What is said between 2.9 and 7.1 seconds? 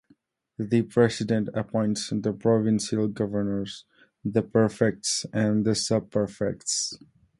governors, the prefects, and the subprefects.